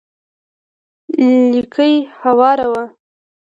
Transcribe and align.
ليکي 1.53 1.93
هوار 2.19 2.59
و. 2.71 2.73